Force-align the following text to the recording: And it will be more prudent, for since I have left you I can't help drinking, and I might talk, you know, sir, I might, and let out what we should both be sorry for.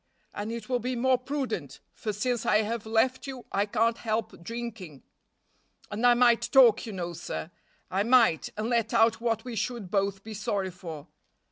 And 0.33 0.51
it 0.51 0.67
will 0.67 0.79
be 0.79 0.95
more 0.95 1.19
prudent, 1.19 1.79
for 1.93 2.11
since 2.11 2.43
I 2.43 2.63
have 2.63 2.87
left 2.87 3.27
you 3.27 3.45
I 3.51 3.67
can't 3.67 3.99
help 3.99 4.41
drinking, 4.41 5.03
and 5.91 6.07
I 6.07 6.15
might 6.15 6.41
talk, 6.51 6.87
you 6.87 6.91
know, 6.91 7.13
sir, 7.13 7.51
I 7.91 8.01
might, 8.01 8.49
and 8.57 8.67
let 8.67 8.95
out 8.95 9.21
what 9.21 9.45
we 9.45 9.55
should 9.55 9.91
both 9.91 10.23
be 10.23 10.33
sorry 10.33 10.71
for. 10.71 11.05